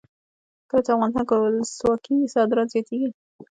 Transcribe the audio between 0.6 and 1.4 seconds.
کله چې افغانستان کې